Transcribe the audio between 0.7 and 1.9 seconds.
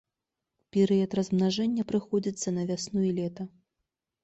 Перыяд размнажэння